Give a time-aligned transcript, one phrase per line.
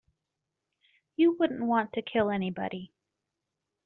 [1.15, 2.91] You wouldn't want to kill anybody.